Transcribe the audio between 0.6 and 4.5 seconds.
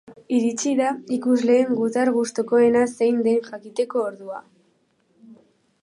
da ikusleen gutar gustukoena zein den jakiteko ordua.